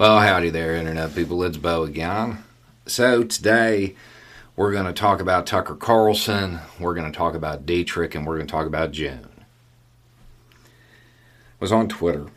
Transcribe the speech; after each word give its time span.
Well, 0.00 0.20
howdy 0.20 0.48
there, 0.48 0.76
Internet 0.76 1.14
people. 1.14 1.44
It's 1.44 1.58
Beau 1.58 1.82
again. 1.82 2.42
So, 2.86 3.22
today 3.22 3.96
we're 4.56 4.72
going 4.72 4.86
to 4.86 4.94
talk 4.94 5.20
about 5.20 5.46
Tucker 5.46 5.74
Carlson, 5.74 6.60
we're 6.78 6.94
going 6.94 7.12
to 7.12 7.14
talk 7.14 7.34
about 7.34 7.66
Dietrich, 7.66 8.14
and 8.14 8.26
we're 8.26 8.36
going 8.36 8.46
to 8.46 8.50
talk 8.50 8.66
about 8.66 8.92
June. 8.92 9.28
I 10.54 10.58
was 11.58 11.70
on 11.70 11.86
Twitter 11.86 12.28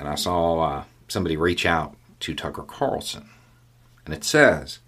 and 0.00 0.08
I 0.08 0.16
saw 0.16 0.58
uh, 0.58 0.84
somebody 1.06 1.36
reach 1.36 1.64
out 1.64 1.94
to 2.18 2.34
Tucker 2.34 2.64
Carlson. 2.64 3.28
And 4.04 4.12
it 4.12 4.24
says, 4.24 4.80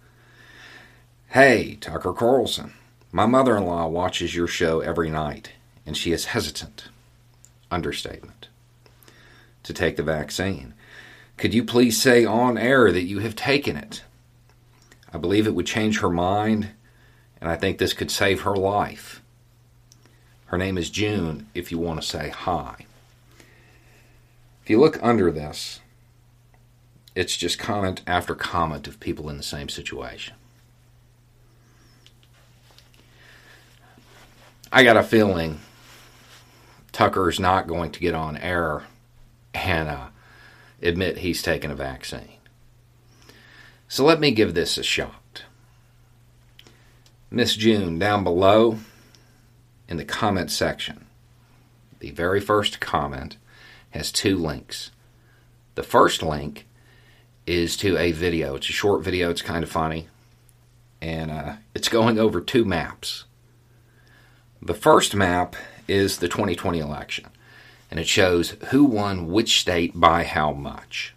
Hey, 1.29 1.77
Tucker 1.79 2.11
Carlson, 2.11 2.73
my 3.13 3.25
mother 3.25 3.55
in 3.55 3.63
law 3.63 3.87
watches 3.87 4.35
your 4.35 4.47
show 4.47 4.81
every 4.81 5.09
night 5.09 5.53
and 5.85 5.95
she 5.95 6.11
is 6.11 6.25
hesitant, 6.25 6.89
understatement, 7.71 8.49
to 9.63 9.71
take 9.73 9.95
the 9.95 10.03
vaccine. 10.03 10.73
Could 11.41 11.55
you 11.55 11.63
please 11.63 11.99
say 11.99 12.23
on 12.23 12.55
air 12.55 12.91
that 12.91 13.05
you 13.05 13.17
have 13.17 13.35
taken 13.35 13.75
it? 13.75 14.03
I 15.11 15.17
believe 15.17 15.47
it 15.47 15.55
would 15.55 15.65
change 15.65 15.99
her 15.99 16.09
mind, 16.11 16.69
and 17.41 17.49
I 17.49 17.55
think 17.55 17.79
this 17.79 17.93
could 17.93 18.11
save 18.11 18.41
her 18.41 18.55
life. 18.55 19.23
Her 20.45 20.57
name 20.59 20.77
is 20.77 20.91
June, 20.91 21.47
if 21.55 21.71
you 21.71 21.79
want 21.79 21.99
to 21.99 22.07
say 22.07 22.29
hi. 22.29 22.85
If 24.61 24.69
you 24.69 24.79
look 24.79 24.99
under 25.01 25.31
this, 25.31 25.79
it's 27.15 27.35
just 27.35 27.57
comment 27.57 28.03
after 28.05 28.35
comment 28.35 28.87
of 28.87 28.99
people 28.99 29.27
in 29.27 29.37
the 29.37 29.41
same 29.41 29.67
situation. 29.67 30.35
I 34.71 34.83
got 34.83 34.95
a 34.95 35.01
feeling 35.01 35.59
Tucker's 36.91 37.39
not 37.39 37.65
going 37.65 37.89
to 37.93 37.99
get 37.99 38.13
on 38.13 38.37
air 38.37 38.83
and 39.55 39.89
uh, 39.89 40.07
admit 40.81 41.19
he's 41.19 41.41
taken 41.41 41.71
a 41.71 41.75
vaccine. 41.75 42.37
So 43.87 44.05
let 44.05 44.19
me 44.19 44.31
give 44.31 44.53
this 44.53 44.77
a 44.77 44.83
shot. 44.83 45.43
Miss 47.29 47.55
June, 47.55 47.99
down 47.99 48.23
below 48.23 48.79
in 49.87 49.97
the 49.97 50.05
comment 50.05 50.51
section, 50.51 51.05
the 51.99 52.11
very 52.11 52.39
first 52.39 52.79
comment 52.79 53.37
has 53.91 54.11
two 54.11 54.37
links. 54.37 54.91
The 55.75 55.83
first 55.83 56.23
link 56.23 56.67
is 57.45 57.77
to 57.77 57.97
a 57.97 58.11
video. 58.11 58.55
It's 58.55 58.69
a 58.69 58.73
short 58.73 59.03
video, 59.03 59.29
it's 59.29 59.41
kind 59.41 59.63
of 59.63 59.69
funny, 59.69 60.07
and 61.01 61.31
uh, 61.31 61.53
it's 61.73 61.89
going 61.89 62.19
over 62.19 62.41
two 62.41 62.65
maps. 62.65 63.25
The 64.61 64.73
first 64.73 65.15
map 65.15 65.55
is 65.87 66.17
the 66.17 66.27
2020 66.27 66.79
election 66.79 67.25
and 67.91 67.99
it 67.99 68.07
shows 68.07 68.51
who 68.69 68.85
won 68.85 69.27
which 69.27 69.59
state 69.59 69.99
by 69.99 70.23
how 70.23 70.53
much. 70.53 71.13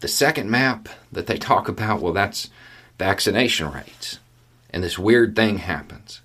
The 0.00 0.08
second 0.08 0.50
map 0.50 0.88
that 1.12 1.28
they 1.28 1.38
talk 1.38 1.68
about, 1.68 2.02
well, 2.02 2.12
that's 2.12 2.50
vaccination 2.98 3.72
rates. 3.72 4.18
And 4.70 4.82
this 4.82 4.98
weird 4.98 5.36
thing 5.36 5.58
happens. 5.58 6.20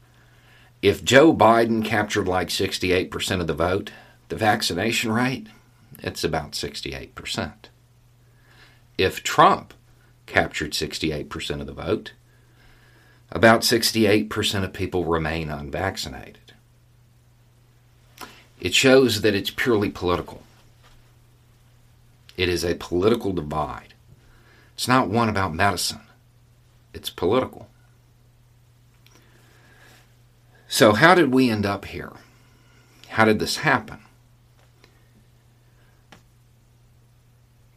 If 0.82 1.06
Joe 1.06 1.34
Biden 1.34 1.86
captured 1.86 2.28
like 2.28 2.50
68% 2.50 3.40
of 3.40 3.48
the 3.48 3.54
vote, 3.54 3.92
the 4.30 4.36
vaccination 4.36 5.12
rate, 5.12 5.48
it's 6.00 6.24
about 6.24 6.54
68%. 6.54 7.54
If 8.98 9.22
Trump 9.24 9.76
captured 10.26 10.72
68% 10.72 11.62
of 11.62 11.68
the 11.68 11.74
vote, 11.74 12.14
about 13.32 13.62
68% 13.62 14.64
of 14.64 14.74
people 14.74 15.06
remain 15.06 15.50
unvaccinated. 15.50 16.54
It 18.62 18.76
shows 18.76 19.22
that 19.22 19.34
it's 19.34 19.50
purely 19.50 19.90
political. 19.90 20.44
It 22.38 22.48
is 22.48 22.64
a 22.64 22.76
political 22.76 23.34
divide. 23.34 23.96
It's 24.76 24.88
not 24.88 25.10
one 25.10 25.28
about 25.28 25.54
medicine, 25.54 26.02
it's 26.94 27.10
political. 27.10 27.68
So, 30.68 30.94
how 30.94 31.16
did 31.16 31.34
we 31.34 31.50
end 31.50 31.66
up 31.66 31.86
here? 31.86 32.14
How 33.10 33.26
did 33.26 33.40
this 33.40 33.58
happen? 33.58 34.00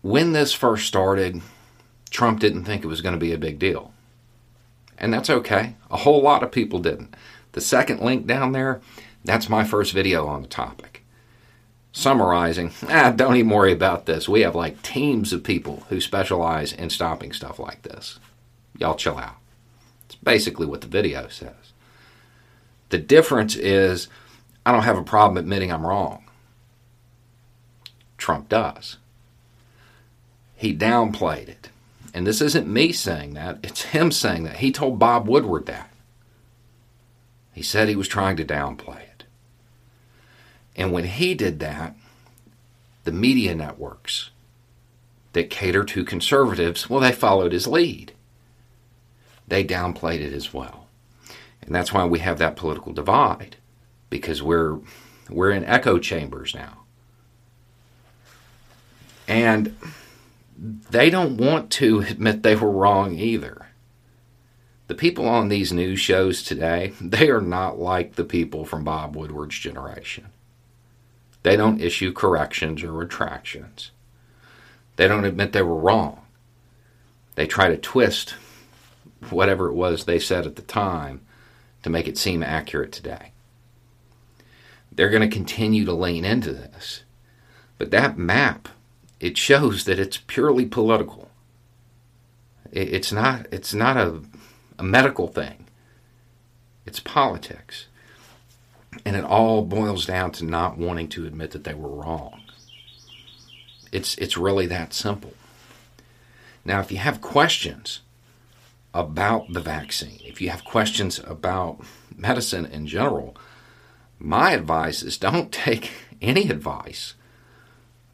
When 0.03 0.33
this 0.33 0.53
first 0.53 0.87
started, 0.87 1.41
Trump 2.11 2.39
didn't 2.39 2.65
think 2.65 2.85
it 2.85 2.89
was 2.89 3.01
going 3.01 3.15
to 3.15 3.19
be 3.19 3.33
a 3.33 3.39
big 3.39 3.59
deal. 3.59 3.93
And 4.99 5.13
that's 5.13 5.31
okay. 5.31 5.75
A 5.91 5.97
whole 5.97 6.23
lot 6.23 6.43
of 6.43 6.53
people 6.53 6.79
didn't. 6.79 7.17
The 7.53 7.61
second 7.61 8.01
link 8.01 8.27
down 8.27 8.53
there, 8.53 8.81
that's 9.25 9.49
my 9.49 9.65
first 9.65 9.93
video 9.93 10.27
on 10.27 10.43
the 10.43 10.49
topic. 10.49 11.05
Summarizing, 11.93 12.73
ah, 12.89 13.13
don't 13.15 13.37
even 13.37 13.51
worry 13.51 13.73
about 13.73 14.07
this. 14.07 14.29
We 14.29 14.43
have 14.43 14.55
like 14.55 14.83
teams 14.83 15.33
of 15.33 15.43
people 15.43 15.85
who 15.89 16.01
specialize 16.01 16.73
in 16.73 16.91
stopping 16.91 17.33
stuff 17.33 17.59
like 17.59 17.83
this. 17.83 18.19
Y'all 18.79 18.97
chill 18.97 19.19
out. 19.19 19.37
It's 20.07 20.17
basically 20.17 20.67
what 20.67 20.81
the 20.81 20.89
video 20.89 21.29
says. 21.29 21.73
The 22.91 22.99
difference 22.99 23.57
is 23.57 24.09
I 24.67 24.73
don't 24.73 24.83
have 24.83 24.99
a 24.99 25.03
problem 25.03 25.37
admitting 25.39 25.73
I'm 25.73 25.87
wrong. 25.87 26.25
Trump 28.19 28.49
does. 28.49 28.97
He 30.57 30.75
downplayed 30.75 31.49
it. 31.49 31.69
And 32.13 32.27
this 32.27 32.41
isn't 32.41 32.69
me 32.73 32.93
saying 32.93 33.35
that, 33.35 33.59
it's 33.63 33.83
him 33.83 34.11
saying 34.13 34.45
that. 34.45 34.59
He 34.59 34.71
told 34.71 34.99
Bob 34.99 35.29
Woodward 35.29 35.67
that. 35.67 35.91
He 37.53 37.63
said 37.63 37.89
he 37.89 37.97
was 37.97 38.09
trying 38.09 38.37
to 38.37 38.45
downplay 38.45 39.01
it. 39.01 39.14
And 40.77 40.93
when 40.93 41.05
he 41.05 41.35
did 41.35 41.61
that, 41.61 41.97
the 43.05 43.13
media 43.13 43.55
networks 43.55 44.31
that 45.33 45.51
cater 45.51 45.85
to 45.85 46.05
conservatives, 46.05 46.89
well, 46.89 47.01
they 47.01 47.13
followed 47.13 47.53
his 47.53 47.67
lead. 47.67 48.13
They 49.47 49.65
downplayed 49.65 50.21
it 50.21 50.33
as 50.33 50.55
well. 50.55 50.87
And 51.63 51.75
that's 51.75 51.93
why 51.93 52.05
we 52.05 52.21
have 52.21 52.39
that 52.39 52.57
political 52.57 52.93
divide, 52.93 53.57
because 54.11 54.43
we're, 54.43 54.79
we're 55.29 55.51
in 55.51 55.65
echo 55.65 55.99
chambers 55.99 56.55
now. 56.55 56.85
And 59.27 59.77
they 60.57 61.11
don't 61.11 61.37
want 61.37 61.71
to 61.73 62.01
admit 62.01 62.43
they 62.43 62.57
were 62.57 62.71
wrong 62.71 63.19
either. 63.19 63.69
The 64.87 64.95
people 64.95 65.27
on 65.27 65.49
these 65.49 65.73
news 65.73 65.99
shows 65.99 66.43
today, 66.43 66.93
they 67.01 67.31
are 67.31 67.41
not 67.41 67.79
like 67.79 68.15
the 68.15 68.25
people 68.25 68.65
from 68.65 68.85
Bob 68.85 69.17
Woodward's 69.17 69.59
generation. 69.59 70.27
They 71.45 71.57
don't 71.57 71.81
issue 71.81 72.13
corrections 72.13 72.83
or 72.83 72.91
retractions. 72.91 73.91
They 74.97 75.07
don't 75.07 75.27
admit 75.27 75.53
they 75.53 75.63
were 75.63 75.77
wrong. 75.77 76.23
They 77.35 77.47
try 77.47 77.69
to 77.69 77.77
twist 77.77 78.35
whatever 79.29 79.69
it 79.69 79.75
was 79.75 80.05
they 80.05 80.19
said 80.19 80.47
at 80.47 80.57
the 80.57 80.63
time 80.63 81.21
to 81.83 81.91
make 81.91 82.09
it 82.09 82.17
seem 82.17 82.43
accurate 82.43 82.93
today. 82.93 83.33
They're 84.91 85.11
going 85.11 85.29
to 85.29 85.35
continue 85.35 85.85
to 85.85 85.93
lean 85.93 86.25
into 86.25 86.53
this. 86.53 87.05
But 87.77 87.91
that 87.91 88.17
map, 88.17 88.69
it 89.21 89.37
shows 89.37 89.85
that 89.85 89.99
it's 89.99 90.17
purely 90.17 90.65
political. 90.65 91.31
It's 92.73 93.13
not, 93.13 93.47
it's 93.53 93.75
not 93.75 93.99
a, 93.99 94.23
a 94.79 94.83
medical 94.83 95.29
thing. 95.29 95.67
It's 96.87 97.01
politics. 97.01 97.87
And 99.05 99.17
it 99.17 99.25
all 99.25 99.63
boils 99.63 100.07
down 100.07 100.33
to 100.33 100.45
not 100.45 100.79
wanting 100.79 101.09
to 101.09 101.27
admit 101.27 101.51
that 101.53 101.65
they 101.65 101.75
were 101.75 101.89
wrong. 101.89 102.41
It's, 103.93 104.17
it's 104.17 104.37
really 104.37 104.67
that 104.67 104.93
simple. 104.93 105.35
Now, 106.65 106.81
if 106.81 106.91
you 106.91 106.99
have 106.99 107.21
questions 107.21 108.01
about 108.93 109.53
the 109.53 109.61
vaccine, 109.61 110.21
if 110.25 110.41
you 110.41 110.51
have 110.51 110.65
questions 110.65 111.21
about 111.25 111.81
medicine 112.17 112.67
in 112.67 112.87
general, 112.87 113.37
my 114.19 114.53
advice 114.53 115.03
is 115.03 115.19
don't 115.19 115.53
take 115.53 115.93
any 116.23 116.49
advice 116.49 117.15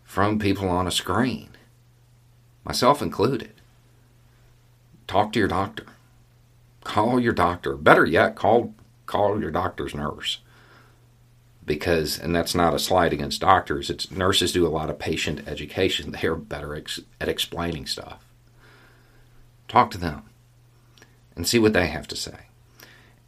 from 0.05 0.39
people 0.39 0.69
on 0.69 0.87
a 0.87 0.91
screen, 0.91 1.51
myself 2.65 3.01
included. 3.01 3.53
Talk 5.07 5.33
to 5.33 5.39
your 5.39 5.49
doctor. 5.49 5.87
Call 6.83 7.21
your 7.21 7.33
doctor. 7.33 7.77
Better 7.77 8.05
yet, 8.05 8.35
call 8.37 8.75
call 9.07 9.41
your 9.41 9.51
doctor's 9.51 9.95
nurse 9.95 10.39
because, 11.71 12.19
and 12.19 12.35
that's 12.35 12.53
not 12.53 12.75
a 12.75 12.81
slight 12.81 13.13
against 13.13 13.41
doctors, 13.41 13.91
it's 13.91 14.11
nurses 14.11 14.51
do 14.51 14.67
a 14.67 14.69
lot 14.69 14.91
of 14.91 14.99
patient 14.99 15.47
education. 15.47 16.11
They 16.21 16.27
are 16.27 16.35
better 16.35 16.75
ex- 16.75 16.99
at 17.21 17.29
explaining 17.29 17.87
stuff. 17.87 18.25
Talk 19.69 19.93
to 19.93 19.99
them 19.99 20.25
and 21.37 21.47
see 21.47 21.61
what 21.61 21.73
they 21.73 21.87
have 21.87 22.09
to 22.09 22.17
say. 22.17 22.49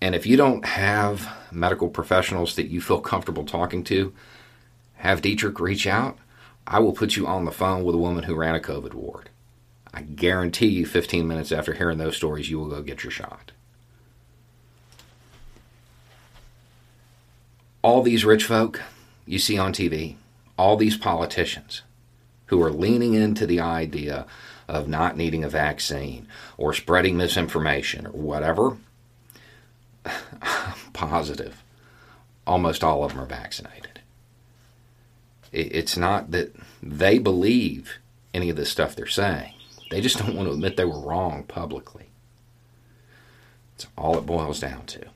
And 0.00 0.17
if 0.17 0.27
you 0.27 0.37
don't 0.37 0.65
have 0.65 1.33
medical 1.53 1.89
professionals 1.89 2.56
that 2.56 2.67
you 2.67 2.81
feel 2.81 3.00
comfortable 3.12 3.44
talking 3.44 3.85
to, 3.85 4.12
have 4.94 5.23
Dietrich 5.23 5.61
reach 5.61 5.87
out. 5.87 6.19
I 6.67 6.81
will 6.81 6.93
put 6.93 7.15
you 7.15 7.29
on 7.29 7.44
the 7.44 7.53
phone 7.53 7.85
with 7.85 7.94
a 7.94 7.99
woman 7.99 8.25
who 8.25 8.35
ran 8.35 8.56
a 8.56 8.61
COVID 8.61 8.93
ward. 8.93 9.31
I 9.94 10.03
guarantee 10.03 10.67
you 10.67 10.85
15 10.85 11.29
minutes 11.29 11.53
after 11.53 11.75
hearing 11.75 11.99
those 11.99 12.17
stories, 12.17 12.50
you 12.50 12.59
will 12.59 12.69
go 12.69 12.83
get 12.83 13.05
your 13.05 13.12
shot. 13.12 13.53
All 17.82 18.02
these 18.02 18.25
rich 18.25 18.44
folk 18.44 18.81
you 19.26 19.38
see 19.38 19.58
on 19.58 19.73
TV, 19.73 20.17
all 20.56 20.76
these 20.76 20.96
politicians 20.96 21.82
who 22.46 22.62
are 22.62 22.70
leaning 22.70 23.14
into 23.14 23.46
the 23.46 23.61
idea 23.61 24.26
of 24.69 24.88
not 24.88 25.17
needing 25.17 25.43
a 25.43 25.49
vaccine 25.49 26.29
or 26.56 26.73
spreading 26.73 27.17
misinformation 27.17 28.06
or 28.06 28.12
whatever, 28.12 28.76
positive. 30.93 31.62
Almost 32.46 32.82
all 32.82 33.05
of 33.05 33.12
them 33.12 33.20
are 33.20 33.26
vaccinated. 33.26 34.00
It's 35.52 35.96
not 35.96 36.31
that 36.31 36.55
they 36.82 37.19
believe 37.19 37.99
any 38.32 38.49
of 38.49 38.56
the 38.56 38.64
stuff 38.64 38.96
they're 38.96 39.06
saying. 39.06 39.52
They 39.90 40.00
just 40.00 40.19
don't 40.19 40.34
want 40.34 40.49
to 40.49 40.55
admit 40.55 40.76
they 40.76 40.84
were 40.84 40.99
wrong 40.99 41.44
publicly. 41.44 42.06
That's 43.73 43.87
all 43.96 44.17
it 44.17 44.26
boils 44.26 44.61
down 44.61 44.87
to. 44.87 45.06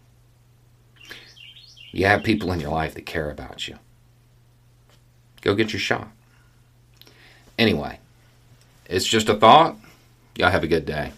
You 1.97 2.05
have 2.05 2.23
people 2.23 2.53
in 2.53 2.61
your 2.61 2.73
life 2.73 2.93
that 2.93 3.07
care 3.07 3.31
about 3.31 3.67
you. 3.69 3.79
Go 5.41 5.55
get 5.55 5.73
your 5.73 5.81
shot. 5.81 6.09
Anyway, 7.59 8.01
it's 8.85 9.07
just 9.07 9.31
a 9.31 9.35
thought. 9.35 9.79
Y'all 10.37 10.51
have 10.51 10.63
a 10.63 10.67
good 10.67 10.85
day. 10.85 11.15